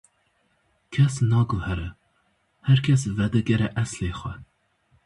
Kes 0.95 1.17
naguhere, 1.33 1.87
her 2.71 2.83
kes 2.89 3.03
vedigere 3.19 3.69
eslê 3.85 4.11
xwe. 4.19 4.33